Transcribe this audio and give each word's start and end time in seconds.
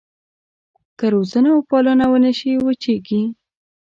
که 0.97 1.05
روزنه 1.13 1.49
وپالنه 1.53 2.05
ونه 2.11 2.31
شي 2.39 2.51
وچېږي. 2.65 3.21